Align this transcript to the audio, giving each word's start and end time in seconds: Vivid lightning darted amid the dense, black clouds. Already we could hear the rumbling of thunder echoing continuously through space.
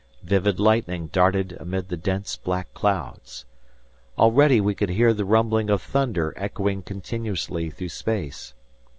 Vivid 0.23 0.59
lightning 0.59 1.09
darted 1.13 1.55
amid 1.59 1.89
the 1.89 1.95
dense, 1.95 2.35
black 2.35 2.73
clouds. 2.73 3.45
Already 4.17 4.59
we 4.59 4.73
could 4.73 4.89
hear 4.89 5.13
the 5.13 5.25
rumbling 5.25 5.69
of 5.69 5.79
thunder 5.79 6.33
echoing 6.35 6.81
continuously 6.81 7.69
through 7.69 7.89
space. 7.89 8.55